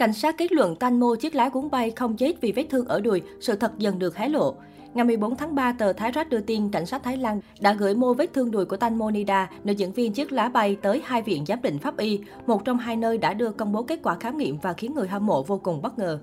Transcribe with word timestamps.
Cảnh 0.00 0.12
sát 0.12 0.38
kết 0.38 0.52
luận 0.52 0.76
Tanmo 0.76 1.14
chiếc 1.20 1.34
lá 1.34 1.48
cuốn 1.48 1.70
bay 1.70 1.90
không 1.90 2.16
chết 2.16 2.40
vì 2.40 2.52
vết 2.52 2.66
thương 2.70 2.86
ở 2.86 3.00
đùi, 3.00 3.22
sự 3.40 3.56
thật 3.56 3.78
dần 3.78 3.98
được 3.98 4.16
hé 4.16 4.28
lộ. 4.28 4.54
Ngày 4.94 5.04
14 5.04 5.36
tháng 5.36 5.54
3, 5.54 5.72
tờ 5.72 5.92
Thái 5.92 6.12
Rát 6.14 6.28
đưa 6.28 6.40
tin 6.40 6.70
cảnh 6.70 6.86
sát 6.86 7.02
Thái 7.02 7.16
Lan 7.16 7.40
đã 7.60 7.72
gửi 7.72 7.94
mô 7.94 8.14
vết 8.14 8.32
thương 8.34 8.50
đùi 8.50 8.64
của 8.64 8.76
Tanmo 8.76 9.10
Nida, 9.10 9.50
nữ 9.64 9.72
diễn 9.72 9.92
viên 9.92 10.12
chiếc 10.12 10.32
lá 10.32 10.48
bay 10.48 10.76
tới 10.82 11.02
hai 11.04 11.22
viện 11.22 11.44
giám 11.46 11.62
định 11.62 11.78
pháp 11.78 11.96
y, 11.96 12.20
một 12.46 12.64
trong 12.64 12.78
hai 12.78 12.96
nơi 12.96 13.18
đã 13.18 13.34
đưa 13.34 13.50
công 13.50 13.72
bố 13.72 13.82
kết 13.82 14.00
quả 14.02 14.16
khám 14.20 14.38
nghiệm 14.38 14.58
và 14.58 14.72
khiến 14.72 14.94
người 14.94 15.08
hâm 15.08 15.26
mộ 15.26 15.42
vô 15.42 15.58
cùng 15.58 15.82
bất 15.82 15.98
ngờ. 15.98 16.18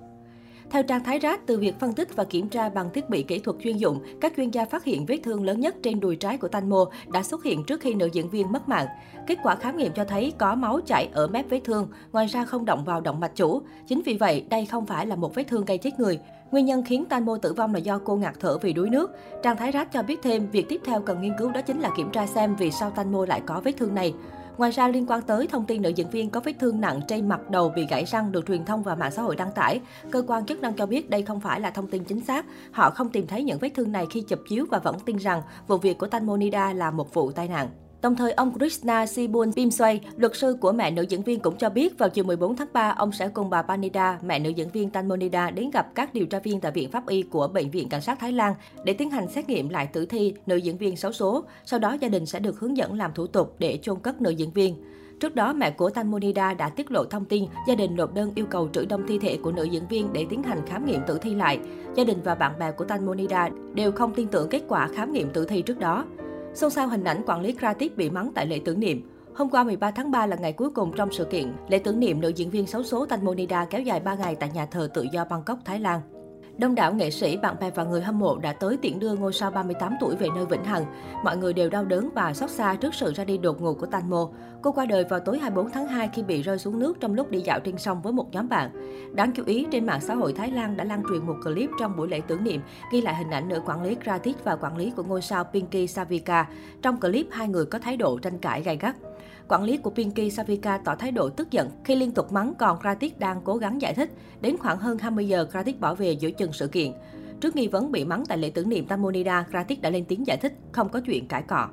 Theo 0.70 0.84
trang 0.84 1.04
Thái 1.04 1.20
Rác, 1.20 1.48
từ 1.48 1.60
việc 1.60 1.80
phân 1.80 1.94
tích 1.94 2.16
và 2.16 2.24
kiểm 2.24 2.50
tra 2.50 2.70
bằng 2.70 2.90
thiết 2.94 3.10
bị 3.10 3.24
kỹ 3.24 3.40
thuật 3.40 3.58
chuyên 3.64 3.78
dụng, 3.78 4.00
các 4.22 4.34
chuyên 4.38 4.52
gia 4.52 4.66
phát 4.66 4.84
hiện 4.84 5.06
vết 5.06 5.18
thương 5.24 5.44
lớn 5.44 5.60
nhất 5.60 5.76
trên 5.84 6.00
đùi 6.00 6.16
trái 6.16 6.38
của 6.38 6.48
Tanmo 6.48 6.86
đã 7.08 7.24
xuất 7.24 7.44
hiện 7.44 7.64
trước 7.64 7.82
khi 7.82 7.94
nữ 7.94 8.10
diễn 8.14 8.30
viên 8.30 8.52
mất 8.52 8.70
mạng. 8.70 8.88
Kết 9.28 9.38
quả 9.44 9.56
khám 9.56 9.78
nghiệm 9.78 9.92
cho 9.94 10.04
thấy 10.04 10.34
có 10.38 10.56
máu 10.56 10.80
chảy 10.86 11.10
ở 11.14 11.28
mép 11.28 11.50
vết 11.50 11.60
thương, 11.64 11.88
ngoài 12.12 12.28
ra 12.28 12.46
không 12.46 12.66
động 12.66 12.86
vào 12.86 13.02
động 13.02 13.20
mạch 13.20 13.36
chủ. 13.36 13.62
Chính 13.88 14.02
vì 14.06 14.14
vậy, 14.14 14.46
đây 14.50 14.66
không 14.66 14.86
phải 14.86 15.06
là 15.06 15.16
một 15.16 15.36
vết 15.36 15.44
thương 15.48 15.66
gây 15.66 15.78
chết 15.78 16.00
người. 16.00 16.20
Nguyên 16.52 16.66
nhân 16.66 16.84
khiến 16.84 17.06
Tanmo 17.06 17.38
tử 17.42 17.54
vong 17.54 17.74
là 17.74 17.80
do 17.80 18.00
cô 18.04 18.16
ngạt 18.16 18.36
thở 18.40 18.58
vì 18.58 18.74
đuối 18.74 18.90
nước. 18.90 19.12
Trang 19.44 19.58
Thái 19.58 19.72
Rác 19.72 19.92
cho 19.92 20.04
biết 20.04 20.20
thêm, 20.24 20.50
việc 20.52 20.66
tiếp 20.70 20.82
theo 20.86 21.02
cần 21.02 21.22
nghiên 21.22 21.34
cứu 21.38 21.52
đó 21.52 21.62
chính 21.62 21.80
là 21.80 21.90
kiểm 21.98 22.10
tra 22.12 22.28
xem 22.28 22.56
vì 22.56 22.72
sao 22.72 22.90
Tanmo 22.90 23.26
lại 23.26 23.42
có 23.46 23.62
vết 23.64 23.72
thương 23.78 23.96
này. 23.96 24.14
Ngoài 24.58 24.72
ra, 24.72 24.88
liên 24.88 25.06
quan 25.08 25.22
tới 25.22 25.48
thông 25.48 25.66
tin 25.66 25.82
nữ 25.82 25.90
diễn 25.90 26.10
viên 26.10 26.30
có 26.30 26.40
vết 26.40 26.54
thương 26.60 26.82
nặng 26.82 27.02
trên 27.08 27.30
mặt 27.30 27.50
đầu 27.50 27.70
bị 27.70 27.86
gãy 27.90 28.06
răng 28.06 28.32
được 28.32 28.46
truyền 28.48 28.66
thông 28.66 28.84
và 28.84 28.96
mạng 28.96 29.12
xã 29.12 29.22
hội 29.22 29.36
đăng 29.36 29.52
tải, 29.52 29.82
cơ 30.12 30.24
quan 30.28 30.46
chức 30.46 30.60
năng 30.60 30.74
cho 30.74 30.86
biết 30.86 31.10
đây 31.10 31.22
không 31.22 31.40
phải 31.40 31.60
là 31.60 31.72
thông 31.72 31.88
tin 31.88 32.04
chính 32.04 32.22
xác. 32.26 32.46
Họ 32.72 32.90
không 32.90 33.10
tìm 33.10 33.28
thấy 33.28 33.44
những 33.44 33.60
vết 33.60 33.70
thương 33.76 33.92
này 33.92 34.06
khi 34.12 34.22
chụp 34.22 34.40
chiếu 34.50 34.66
và 34.72 34.80
vẫn 34.80 35.00
tin 35.06 35.18
rằng 35.18 35.42
vụ 35.68 35.78
việc 35.78 35.98
của 35.98 36.08
Tanmonida 36.08 36.74
là 36.74 36.92
một 36.92 37.14
vụ 37.14 37.32
tai 37.32 37.48
nạn. 37.48 37.70
Đồng 38.02 38.16
thời, 38.16 38.32
ông 38.32 38.54
Krishna 38.60 39.06
Sibun 39.06 39.50
Pimsway, 39.50 40.00
luật 40.18 40.36
sư 40.36 40.58
của 40.62 40.72
mẹ 40.72 40.92
nữ 40.92 41.02
diễn 41.02 41.22
viên 41.22 41.40
cũng 41.40 41.58
cho 41.58 41.70
biết 41.70 41.98
vào 41.98 42.10
chiều 42.10 42.24
14 42.24 42.56
tháng 42.56 42.68
3, 42.74 42.90
ông 42.98 43.12
sẽ 43.12 43.28
cùng 43.28 43.50
bà 43.50 43.62
Panida, 43.62 44.20
mẹ 44.22 44.40
nữ 44.40 44.50
diễn 44.50 44.70
viên 44.70 44.90
Tanmonida 44.90 45.50
đến 45.50 45.70
gặp 45.70 45.96
các 45.96 46.14
điều 46.14 46.26
tra 46.26 46.40
viên 46.40 46.60
tại 46.60 46.72
Viện 46.72 46.92
Pháp 46.92 47.08
y 47.08 47.22
của 47.22 47.48
Bệnh 47.48 47.70
viện 47.70 47.90
Cảnh 47.90 48.02
sát 48.02 48.20
Thái 48.20 48.32
Lan 48.32 48.54
để 48.84 48.94
tiến 48.94 49.12
hành 49.12 49.28
xét 49.28 49.50
nghiệm 49.50 49.70
lại 49.70 49.88
tử 49.88 50.06
thi 50.06 50.34
nữ 50.46 50.56
diễn 50.56 50.78
viên 50.78 50.96
xấu 50.96 51.12
số. 51.12 51.44
Sau 51.66 51.80
đó, 51.80 51.94
gia 51.94 52.10
đình 52.10 52.26
sẽ 52.26 52.40
được 52.40 52.60
hướng 52.60 52.78
dẫn 52.78 52.94
làm 52.94 53.14
thủ 53.14 53.28
tục 53.28 53.56
để 53.60 53.80
chôn 53.82 54.00
cất 54.00 54.22
nữ 54.22 54.30
diễn 54.30 54.52
viên. 54.52 54.76
Trước 55.20 55.36
đó, 55.36 55.54
mẹ 55.54 55.72
của 55.72 55.90
Tanmonida 55.90 56.54
đã 56.54 56.70
tiết 56.70 56.92
lộ 56.92 57.04
thông 57.04 57.26
tin 57.26 57.46
gia 57.68 57.76
đình 57.76 57.96
nộp 57.96 58.14
đơn 58.14 58.32
yêu 58.36 58.46
cầu 58.50 58.70
trữ 58.74 58.86
đông 58.86 59.08
thi 59.08 59.20
thể 59.20 59.38
của 59.44 59.52
nữ 59.52 59.64
diễn 59.64 59.88
viên 59.88 60.14
để 60.14 60.26
tiến 60.30 60.44
hành 60.44 60.66
khám 60.68 60.86
nghiệm 60.86 61.02
tử 61.08 61.18
thi 61.22 61.36
lại. 61.36 61.60
Gia 61.96 62.04
đình 62.04 62.18
và 62.24 62.36
bạn 62.36 62.60
bè 62.60 62.72
của 62.72 62.86
Tanmonida 62.86 63.50
đều 63.74 63.92
không 63.92 64.14
tin 64.14 64.28
tưởng 64.28 64.50
kết 64.50 64.62
quả 64.68 64.88
khám 64.88 65.14
nghiệm 65.14 65.30
tử 65.30 65.46
thi 65.46 65.62
trước 65.62 65.80
đó. 65.80 66.06
Xôn 66.54 66.72
xao 66.72 66.88
hình 66.88 67.04
ảnh 67.04 67.22
quản 67.26 67.42
lý 67.42 67.56
Kratik 67.60 67.98
bị 67.98 68.10
mắng 68.10 68.32
tại 68.36 68.46
lễ 68.46 68.60
tưởng 68.66 68.80
niệm. 68.80 69.10
Hôm 69.36 69.50
qua 69.50 69.64
13 69.64 69.92
tháng 69.92 70.12
3 70.12 70.26
là 70.26 70.36
ngày 70.36 70.54
cuối 70.54 70.70
cùng 70.70 70.92
trong 70.96 71.12
sự 71.12 71.26
kiện 71.26 71.54
lễ 71.68 71.80
tưởng 71.80 72.00
niệm 72.00 72.22
nữ 72.22 72.30
diễn 72.30 72.50
viên 72.50 72.68
xấu 72.68 72.84
số 72.84 73.06
Tanmonida 73.06 73.66
kéo 73.66 73.82
dài 73.82 74.00
3 74.00 74.16
ngày 74.16 74.36
tại 74.36 74.50
nhà 74.54 74.66
thờ 74.66 74.90
tự 74.94 75.06
do 75.12 75.26
Bangkok, 75.26 75.60
Thái 75.66 75.80
Lan. 75.80 76.02
Đông 76.58 76.76
đảo 76.76 76.94
nghệ 76.94 77.12
sĩ, 77.12 77.38
bạn 77.38 77.56
bè 77.60 77.72
và 77.72 77.84
người 77.84 78.02
hâm 78.02 78.20
mộ 78.20 78.38
đã 78.38 78.54
tới 78.54 78.78
tiễn 78.78 79.00
đưa 79.00 79.16
ngôi 79.16 79.34
sao 79.34 79.52
38 79.52 79.96
tuổi 80.00 80.16
về 80.16 80.28
nơi 80.36 80.46
vĩnh 80.46 80.64
hằng. 80.64 80.86
Mọi 81.24 81.38
người 81.38 81.54
đều 81.54 81.70
đau 81.70 81.86
đớn 81.86 82.10
và 82.16 82.34
xót 82.34 82.50
xa 82.50 82.76
trước 82.76 82.94
sự 82.94 83.14
ra 83.14 83.24
đi 83.24 83.38
đột 83.38 83.62
ngột 83.62 83.74
của 83.74 83.86
Tanmo. 83.86 84.30
Cô 84.68 84.72
qua 84.74 84.86
đời 84.86 85.04
vào 85.04 85.20
tối 85.20 85.40
24 85.40 85.72
tháng 85.72 85.88
2 85.88 86.10
khi 86.14 86.24
bị 86.24 86.42
rơi 86.42 86.58
xuống 86.58 86.80
nước 86.80 87.00
trong 87.00 87.14
lúc 87.14 87.32
đi 87.32 87.40
dạo 87.40 87.60
trên 87.60 87.78
sông 87.78 88.02
với 88.02 88.14
một 88.14 88.32
nhóm 88.32 88.50
bạn. 88.50 88.70
Đáng 89.16 89.32
chú 89.32 89.44
ý, 89.46 89.68
trên 89.72 89.86
mạng 89.86 90.02
xã 90.02 90.16
hội 90.16 90.34
Thái 90.34 90.52
Lan 90.52 90.78
đã 90.78 90.84
lan 90.84 91.04
truyền 91.10 91.26
một 91.26 91.36
clip 91.44 91.70
trong 91.80 91.98
buổi 91.98 92.08
lễ 92.08 92.22
tưởng 92.28 92.44
niệm 92.44 92.62
ghi 92.92 93.02
lại 93.02 93.16
hình 93.16 93.30
ảnh 93.30 93.48
nữ 93.48 93.62
quản 93.66 93.84
lý 93.84 93.96
Kratik 94.04 94.36
và 94.44 94.56
quản 94.56 94.78
lý 94.78 94.92
của 94.96 95.04
ngôi 95.04 95.22
sao 95.22 95.44
Pinky 95.44 95.88
Savika. 95.88 96.48
Trong 96.82 97.00
clip, 97.00 97.28
hai 97.32 97.48
người 97.48 97.66
có 97.66 97.80
thái 97.80 97.98
độ 97.98 98.18
tranh 98.18 98.40
cãi 98.40 98.62
gay 98.62 98.78
gắt. 98.78 98.96
Quản 99.48 99.64
lý 99.64 99.78
của 99.78 99.90
Pinky 99.90 100.30
Savika 100.30 100.78
tỏ 100.78 100.96
thái 100.96 101.12
độ 101.12 101.30
tức 101.30 101.52
giận 101.52 101.70
khi 101.84 101.96
liên 101.96 102.12
tục 102.12 102.32
mắng 102.32 102.54
còn 102.60 102.80
Kratik 102.80 103.20
đang 103.20 103.42
cố 103.44 103.56
gắng 103.56 103.82
giải 103.82 103.94
thích. 103.94 104.12
Đến 104.42 104.58
khoảng 104.58 104.78
hơn 104.78 104.98
20 104.98 105.28
giờ, 105.28 105.48
Kratik 105.52 105.80
bỏ 105.80 105.94
về 105.94 106.12
giữa 106.12 106.32
chừng 106.32 106.54
sự 106.54 106.68
kiện. 106.68 106.92
Trước 107.42 107.56
nghi 107.56 107.68
vấn 107.68 107.92
bị 107.92 108.06
mắng 108.06 108.24
tại 108.28 108.38
lễ 108.38 108.50
tưởng 108.50 108.70
niệm 108.70 108.86
Tamonida, 108.86 109.46
Kratik 109.52 109.82
đã 109.82 109.90
lên 109.90 110.06
tiếng 110.06 110.28
giải 110.28 110.38
thích, 110.38 110.54
không 110.72 110.90
có 110.90 111.02
chuyện 111.06 111.28
cãi 111.28 111.42
cọ. 111.42 111.68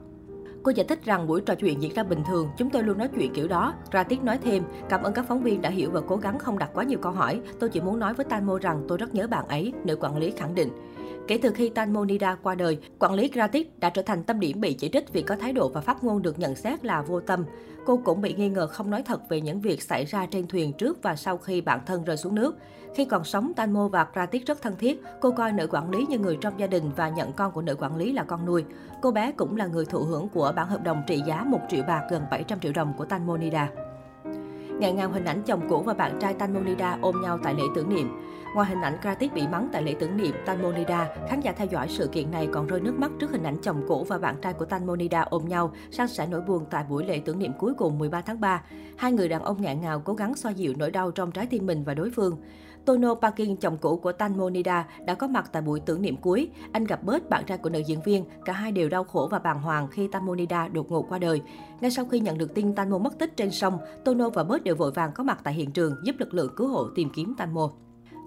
Cô 0.65 0.71
giải 0.71 0.87
thích 0.87 1.05
rằng 1.05 1.27
buổi 1.27 1.41
trò 1.41 1.55
chuyện 1.55 1.83
diễn 1.83 1.95
ra 1.95 2.03
bình 2.03 2.23
thường, 2.29 2.49
chúng 2.57 2.71
tôi 2.71 2.83
luôn 2.83 2.99
nói 2.99 3.09
chuyện 3.17 3.33
kiểu 3.35 3.49
đó. 3.49 3.75
Ra 3.91 4.03
tiết 4.03 4.23
nói 4.23 4.39
thêm, 4.45 4.63
cảm 4.89 5.03
ơn 5.03 5.13
các 5.13 5.25
phóng 5.29 5.43
viên 5.43 5.63
đã 5.63 5.71
hiểu 5.71 5.91
và 5.91 6.01
cố 6.01 6.17
gắng 6.17 6.39
không 6.39 6.59
đặt 6.59 6.71
quá 6.75 6.85
nhiều 6.85 6.99
câu 6.99 7.13
hỏi. 7.13 7.41
Tôi 7.61 7.71
chỉ 7.71 7.81
muốn 7.81 7.99
nói 7.99 8.15
với 8.15 8.25
Tanmo 8.25 8.59
rằng 8.59 8.85
tôi 8.89 8.99
rất 8.99 9.15
nhớ 9.15 9.27
bạn 9.27 9.49
ấy, 9.49 9.73
nữ 9.85 9.97
quản 9.97 10.17
lý 10.17 10.31
khẳng 10.31 10.55
định. 10.55 10.69
Kể 11.29 11.39
từ 11.43 11.51
khi 11.51 11.69
Tanmonida 11.69 12.35
qua 12.43 12.55
đời, 12.55 12.79
quản 12.99 13.15
lý 13.15 13.29
Gratis 13.29 13.67
đã 13.79 13.91
trở 13.91 14.03
thành 14.03 14.23
tâm 14.23 14.41
điểm 14.41 14.61
bị 14.61 14.75
chỉ 14.75 14.89
trích 14.93 15.13
vì 15.13 15.23
có 15.23 15.37
thái 15.37 15.53
độ 15.53 15.69
và 15.69 15.81
phát 15.81 16.05
ngôn 16.05 16.23
được 16.23 16.39
nhận 16.39 16.55
xét 16.55 16.85
là 16.85 17.03
vô 17.03 17.21
tâm. 17.21 17.45
Cô 17.87 18.01
cũng 18.05 18.21
bị 18.21 18.35
nghi 18.35 18.49
ngờ 18.49 18.67
không 18.67 18.91
nói 18.91 19.03
thật 19.03 19.29
về 19.29 19.41
những 19.41 19.61
việc 19.61 19.83
xảy 19.83 20.05
ra 20.05 20.27
trên 20.27 20.47
thuyền 20.47 20.73
trước 20.73 21.03
và 21.03 21.17
sau 21.17 21.37
khi 21.37 21.61
bản 21.61 21.81
thân 21.87 22.05
rơi 22.05 22.17
xuống 22.17 22.35
nước. 22.35 22.57
Khi 22.95 23.05
còn 23.05 23.25
sống, 23.25 23.53
Tanmo 23.57 23.89
và 23.89 24.07
Gratis 24.15 24.43
rất 24.47 24.63
thân 24.63 24.77
thiết. 24.79 25.03
Cô 25.21 25.31
coi 25.31 25.53
nữ 25.53 25.67
quản 25.71 25.91
lý 25.91 26.07
như 26.09 26.19
người 26.19 26.39
trong 26.41 26.61
gia 26.61 26.67
đình 26.67 26.91
và 26.97 27.09
nhận 27.09 27.33
con 27.33 27.53
của 27.53 27.63
nữ 27.63 27.77
quản 27.79 27.97
lý 27.97 28.13
là 28.13 28.25
con 28.25 28.47
nuôi. 28.47 28.65
Cô 29.03 29.11
bé 29.11 29.33
cũng 29.33 29.57
là 29.57 29.67
người 29.67 29.85
thụ 29.85 30.05
hưởng 30.05 30.29
của 30.29 30.53
bản 30.55 30.69
hợp 30.69 30.83
đồng 30.83 31.03
trị 31.07 31.23
giá 31.27 31.45
1 31.45 31.59
triệu 31.69 31.83
bạc 31.89 32.03
gần 32.11 32.23
700 32.31 32.61
triệu 32.61 32.73
đồng 32.73 32.93
của 32.97 33.05
Tanmonida 33.05 33.69
ngàn 34.79 34.97
ngào 34.97 35.11
hình 35.11 35.25
ảnh 35.25 35.43
chồng 35.43 35.69
cũ 35.69 35.83
và 35.83 35.95
bạn 35.95 36.19
trai 36.21 36.35
Tanmonida 36.35 36.99
ôm 37.03 37.23
nhau 37.23 37.39
tại 37.43 37.55
lễ 37.55 37.63
tưởng 37.75 37.89
niệm. 37.89 38.09
Ngoài 38.55 38.69
hình 38.69 38.81
ảnh 38.81 38.99
Kratis 39.03 39.33
bị 39.33 39.47
mắng 39.47 39.69
tại 39.73 39.83
lễ 39.83 39.95
tưởng 40.01 40.17
niệm 40.17 40.35
Tanmonida, 40.47 41.09
khán 41.29 41.41
giả 41.41 41.53
theo 41.53 41.67
dõi 41.67 41.89
sự 41.89 42.07
kiện 42.07 42.31
này 42.31 42.49
còn 42.53 42.67
rơi 42.67 42.81
nước 42.81 42.95
mắt 42.99 43.11
trước 43.21 43.31
hình 43.31 43.43
ảnh 43.43 43.57
chồng 43.63 43.85
cũ 43.89 44.05
và 44.09 44.19
bạn 44.19 44.37
trai 44.43 44.53
của 44.53 44.65
Tanmonida 44.65 45.21
ôm 45.21 45.49
nhau, 45.49 45.73
san 45.91 46.09
sẻ 46.09 46.27
nỗi 46.31 46.41
buồn 46.41 46.65
tại 46.71 46.85
buổi 46.89 47.05
lễ 47.05 47.21
tưởng 47.25 47.39
niệm 47.39 47.53
cuối 47.59 47.75
cùng 47.75 47.99
13 47.99 48.21
tháng 48.21 48.41
3. 48.41 48.63
Hai 48.97 49.13
người 49.13 49.29
đàn 49.29 49.43
ông 49.43 49.63
ngạn 49.63 49.81
ngào 49.81 50.01
cố 50.01 50.15
gắng 50.15 50.35
xoa 50.35 50.53
dịu 50.53 50.75
nỗi 50.77 50.91
đau 50.91 51.11
trong 51.11 51.33
trái 51.33 51.47
tim 51.47 51.67
mình 51.67 51.85
và 51.85 51.95
đối 51.95 52.11
phương. 52.11 52.37
Tono 52.87 53.15
Parkin, 53.15 53.57
chồng 53.57 53.79
cũ 53.81 53.97
của 53.97 54.13
Tanmonida, 54.13 54.87
đã 55.07 55.15
có 55.15 55.27
mặt 55.27 55.51
tại 55.53 55.63
buổi 55.63 55.81
tưởng 55.81 56.03
niệm 56.03 56.17
cuối. 56.17 56.49
Anh 56.73 56.85
gặp 56.85 57.05
bớt 57.05 57.31
bạn 57.31 57.45
trai 57.47 57.59
của 57.59 57.71
nữ 57.71 57.83
diễn 57.87 58.03
viên. 58.03 58.25
Cả 58.45 58.53
hai 58.53 58.73
đều 58.73 58.89
đau 58.89 59.05
khổ 59.05 59.29
và 59.31 59.39
bàng 59.39 59.63
hoàng 59.63 59.89
khi 59.91 60.09
Tanmonida 60.13 60.69
đột 60.69 60.91
ngột 60.91 61.07
qua 61.09 61.19
đời. 61.19 61.43
Ngay 61.81 61.91
sau 61.91 62.05
khi 62.05 62.21
nhận 62.21 62.39
được 62.39 62.55
tin 62.55 62.75
Tanmo 62.75 62.99
mất 62.99 63.19
tích 63.19 63.37
trên 63.37 63.51
sông, 63.51 63.79
Tono 64.05 64.31
và 64.31 64.45
bớt 64.45 64.65
đều 64.65 64.77
vội 64.77 64.91
vàng 64.91 65.13
có 65.15 65.25
mặt 65.25 65.41
tại 65.45 65.55
hiện 65.55 65.71
trường 65.71 65.95
giúp 66.05 66.17
lực 66.19 66.35
lượng 66.35 66.53
cứu 66.57 66.69
hộ 66.69 66.89
tìm 66.95 67.11
kiếm 67.15 67.35
Tanmo. 67.39 67.71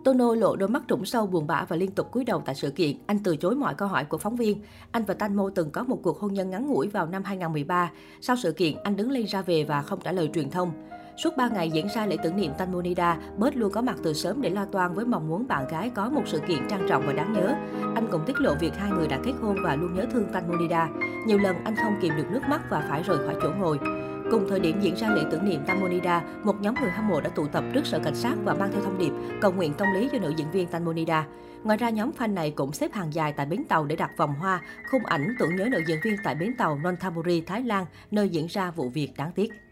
Tono 0.03 0.35
lộ 0.35 0.56
đôi 0.56 0.69
mắt 0.69 0.84
trũng 0.88 1.06
sâu 1.06 1.28
buồn 1.28 1.47
bã 1.47 1.66
và 1.66 1.75
liên 1.75 1.91
tục 1.91 2.12
cúi 2.12 2.24
đầu 2.24 2.41
tại 2.45 2.56
sự 2.56 2.72
kiện. 2.72 2.97
Anh 3.07 3.19
từ 3.24 3.38
chối 3.38 3.56
mọi 3.56 3.74
câu 3.74 3.88
hỏi 3.88 4.06
của 4.06 4.18
phóng 4.18 4.35
viên. 4.35 4.62
Anh 4.91 5.03
và 5.03 5.13
Tanmo 5.13 5.50
từng 5.56 5.72
có 5.72 5.84
một 5.84 6.00
cuộc 6.03 6.19
hôn 6.19 6.34
nhân 6.34 6.50
ngắn 6.50 6.68
ngủi 6.68 6.88
vào 6.88 7.06
năm 7.06 7.24
2013. 7.24 7.91
Sau 8.22 8.35
sự 8.35 8.51
kiện, 8.51 8.75
anh 8.84 8.95
đứng 8.95 9.12
lên 9.12 9.25
ra 9.28 9.41
về 9.41 9.63
và 9.63 9.81
không 9.81 10.00
trả 10.03 10.12
lời 10.12 10.29
truyền 10.34 10.50
thông. 10.50 10.72
Suốt 11.17 11.38
3 11.38 11.47
ngày 11.47 11.69
diễn 11.69 11.88
ra 11.95 12.05
lễ 12.05 12.17
tưởng 12.23 12.35
niệm 12.35 12.51
Tanmonida, 12.57 13.17
Bớt 13.38 13.55
luôn 13.55 13.72
có 13.72 13.81
mặt 13.81 13.95
từ 14.03 14.13
sớm 14.13 14.41
để 14.41 14.50
lo 14.50 14.66
toan 14.66 14.94
với 14.94 15.05
mong 15.05 15.28
muốn 15.28 15.47
bạn 15.47 15.67
gái 15.67 15.89
có 15.89 16.09
một 16.09 16.22
sự 16.25 16.39
kiện 16.47 16.67
trang 16.69 16.85
trọng 16.89 17.03
và 17.07 17.13
đáng 17.13 17.33
nhớ. 17.33 17.55
Anh 17.95 18.07
cũng 18.11 18.22
tiết 18.25 18.39
lộ 18.39 18.55
việc 18.59 18.75
hai 18.75 18.91
người 18.91 19.07
đã 19.07 19.19
kết 19.25 19.33
hôn 19.41 19.56
và 19.63 19.75
luôn 19.75 19.94
nhớ 19.94 20.06
thương 20.11 20.27
Tanmonida. 20.33 20.89
Nhiều 21.27 21.38
lần 21.38 21.56
anh 21.63 21.75
không 21.75 21.97
kìm 22.01 22.13
được 22.17 22.31
nước 22.31 22.41
mắt 22.50 22.61
và 22.69 22.85
phải 22.89 23.03
rời 23.03 23.17
khỏi 23.17 23.35
chỗ 23.41 23.50
ngồi. 23.59 23.79
Cùng 24.31 24.45
thời 24.50 24.59
điểm 24.59 24.79
diễn 24.81 24.95
ra 24.95 25.09
lễ 25.09 25.22
tưởng 25.31 25.45
niệm 25.45 25.61
Tanmonida, 25.67 26.23
một 26.44 26.56
nhóm 26.61 26.75
người 26.81 26.91
hâm 26.91 27.07
mộ 27.07 27.22
đã 27.22 27.29
tụ 27.29 27.47
tập 27.47 27.63
trước 27.73 27.85
sở 27.85 28.00
cảnh 28.00 28.16
sát 28.16 28.33
và 28.44 28.53
mang 28.53 28.69
theo 28.72 28.81
thông 28.81 28.97
điệp 28.97 29.11
cầu 29.41 29.51
nguyện 29.51 29.73
công 29.77 29.94
lý 29.94 30.09
cho 30.11 30.19
nữ 30.19 30.33
diễn 30.38 30.51
viên 30.51 30.67
Tanmonida. 30.67 31.25
Ngoài 31.63 31.77
ra, 31.77 31.89
nhóm 31.89 32.11
fan 32.17 32.33
này 32.33 32.51
cũng 32.51 32.72
xếp 32.72 32.94
hàng 32.94 33.13
dài 33.13 33.33
tại 33.38 33.45
bến 33.45 33.63
tàu 33.69 33.85
để 33.85 33.95
đặt 33.95 34.11
vòng 34.17 34.35
hoa, 34.35 34.61
khung 34.91 35.06
ảnh 35.06 35.35
tưởng 35.39 35.56
nhớ 35.56 35.67
nữ 35.72 35.81
diễn 35.88 35.97
viên 36.03 36.16
tại 36.23 36.35
bến 36.35 36.53
tàu 36.57 36.79
Nonthaburi, 36.83 37.41
Thái 37.41 37.63
Lan, 37.63 37.85
nơi 38.11 38.29
diễn 38.29 38.47
ra 38.50 38.72
vụ 38.72 38.89
việc 38.89 39.13
đáng 39.17 39.31
tiếc. 39.31 39.66